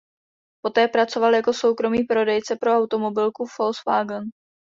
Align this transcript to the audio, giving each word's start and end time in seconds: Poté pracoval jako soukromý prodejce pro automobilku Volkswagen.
Poté 0.61 0.87
pracoval 0.87 1.35
jako 1.35 1.53
soukromý 1.53 2.03
prodejce 2.03 2.55
pro 2.55 2.73
automobilku 2.77 3.45
Volkswagen. 3.59 4.23